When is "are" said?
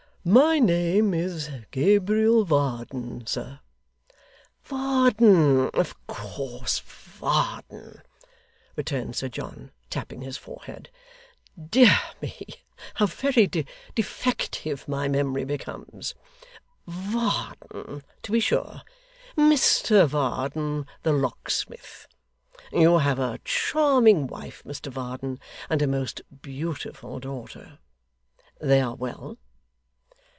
28.81-28.93